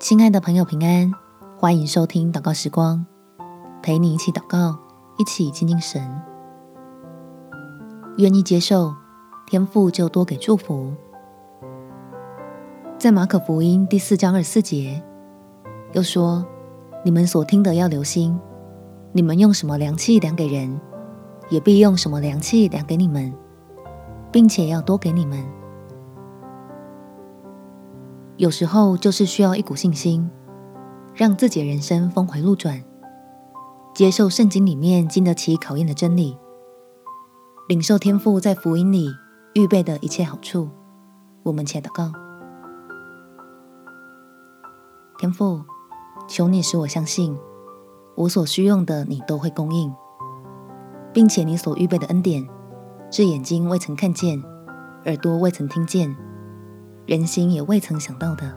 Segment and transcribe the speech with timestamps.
[0.00, 1.12] 亲爱的朋友，平安！
[1.58, 3.04] 欢迎收听祷告时光，
[3.82, 4.74] 陪你一起祷告，
[5.18, 6.02] 一起亲近神。
[8.16, 8.94] 愿意接受，
[9.46, 10.94] 天赋就多给祝福。
[12.98, 15.02] 在马可福音第四章二十四节，
[15.92, 16.46] 又说
[17.04, 18.40] ：“你们所听的要留心，
[19.12, 20.80] 你们用什么量器量给人，
[21.50, 23.30] 也必用什么量器量给你们，
[24.32, 25.46] 并且要多给你们。”
[28.40, 30.26] 有时候就是需要一股信心，
[31.12, 32.82] 让自己的人生峰回路转，
[33.94, 36.38] 接受圣经里面经得起考验的真理，
[37.68, 39.10] 领受天父在福音里
[39.52, 40.70] 预备的一切好处。
[41.42, 42.10] 我们且祷告：
[45.18, 45.60] 天父，
[46.26, 47.36] 求你使我相信，
[48.14, 49.92] 我所需用的你都会供应，
[51.12, 52.48] 并且你所预备的恩典，
[53.10, 54.42] 是眼睛未曾看见，
[55.04, 56.16] 耳朵未曾听见。
[57.10, 58.56] 人心也未曾想到的，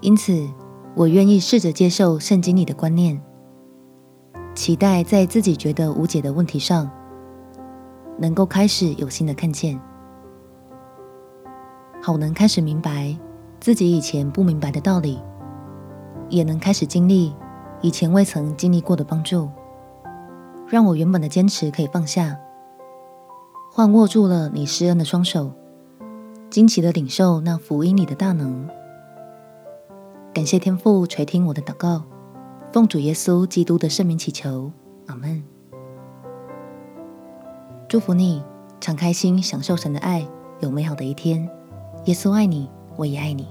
[0.00, 0.50] 因此
[0.96, 3.22] 我愿意试着接受圣经里的观念，
[4.52, 6.90] 期待在自己觉得无解的问题上，
[8.18, 9.80] 能够开始有新的看见，
[12.02, 13.16] 好能开始明白
[13.60, 15.20] 自己以前不明白的道理，
[16.30, 17.32] 也能开始经历
[17.80, 19.48] 以前未曾经历过的帮助，
[20.66, 22.36] 让我原本的坚持可以放下。
[23.74, 25.50] 换握住了你施恩的双手，
[26.50, 28.68] 惊奇的领受那福音里的大能。
[30.34, 32.02] 感谢天父垂听我的祷告，
[32.70, 34.70] 奉主耶稣基督的圣名祈求，
[35.06, 35.42] 阿门。
[37.88, 38.42] 祝福你，
[38.78, 40.28] 敞开心享受神的爱，
[40.60, 41.48] 有美好的一天。
[42.04, 43.48] 耶稣爱你，我也爱你。